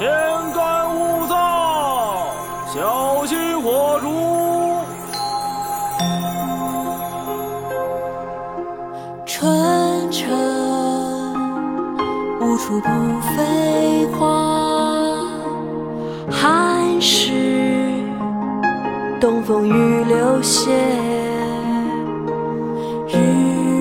[0.00, 0.10] 天
[0.54, 1.34] 干物燥，
[2.72, 4.08] 小心火烛。
[9.26, 10.26] 春城
[12.40, 12.88] 无处不
[13.20, 15.18] 飞花，
[16.30, 17.92] 寒食
[19.20, 20.70] 东风雨流歇。
[23.06, 23.18] 日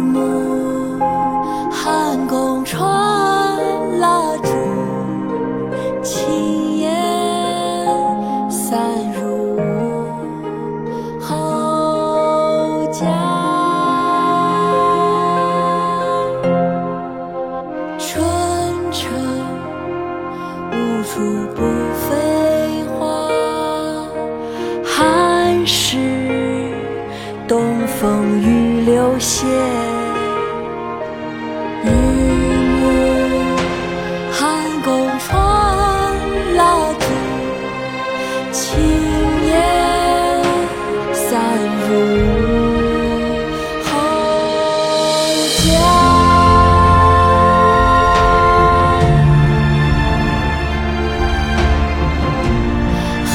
[0.00, 0.98] 暮
[1.70, 2.95] 汉宫传
[21.06, 21.20] 处
[21.54, 21.62] 不
[21.94, 23.28] 飞花，
[24.84, 25.96] 寒食
[27.46, 29.46] 东风雨流歇。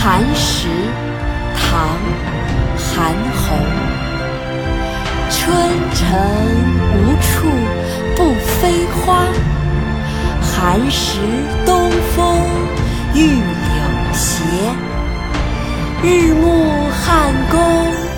[0.00, 0.68] 寒食，
[1.56, 1.98] 唐·
[2.78, 3.42] 韩翃。
[5.28, 5.52] 春
[5.92, 6.00] 城
[6.94, 7.26] 无处
[8.16, 9.26] 不飞花，
[10.40, 11.18] 寒食
[11.66, 12.16] 东风
[13.14, 13.42] 御柳
[14.12, 14.44] 斜。
[16.04, 16.44] 日暮
[16.90, 17.58] 汉宫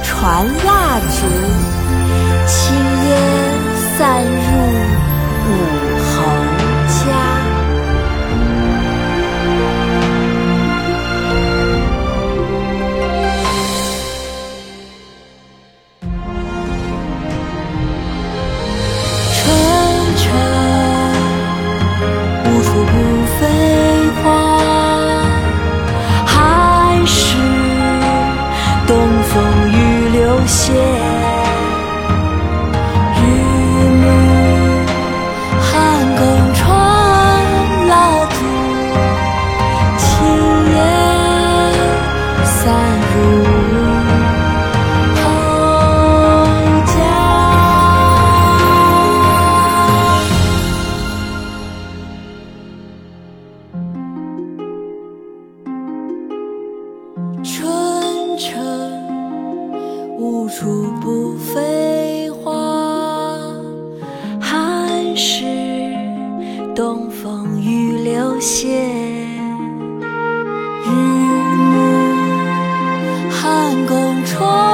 [0.05, 1.27] 传蜡烛，
[2.47, 2.77] 轻
[3.09, 3.11] 烟
[3.97, 4.29] 散入
[5.49, 5.51] 五
[23.27, 23.47] 飞
[24.23, 24.29] 花，
[26.27, 27.37] 还是
[28.87, 31.00] 东风雨留斜。
[60.21, 62.53] 无处不飞花，
[64.39, 65.47] 寒食
[66.77, 68.69] 东风雨流歇。
[70.85, 70.91] 日
[71.57, 71.73] 暮
[73.31, 74.70] 汉宫传